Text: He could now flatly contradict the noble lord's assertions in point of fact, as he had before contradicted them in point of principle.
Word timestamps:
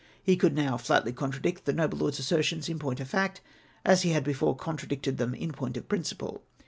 He 0.23 0.35
could 0.35 0.55
now 0.55 0.77
flatly 0.77 1.13
contradict 1.13 1.65
the 1.65 1.73
noble 1.73 1.99
lord's 1.99 2.17
assertions 2.17 2.67
in 2.67 2.79
point 2.79 2.99
of 2.99 3.07
fact, 3.07 3.39
as 3.85 4.01
he 4.01 4.09
had 4.13 4.23
before 4.23 4.55
contradicted 4.55 5.19
them 5.19 5.35
in 5.35 5.51
point 5.51 5.77
of 5.77 5.87
principle. 5.87 6.41